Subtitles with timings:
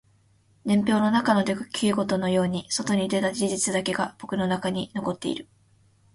[0.65, 5.47] 年表の中の出来事のように外に出た事実だけが僕の中に残っている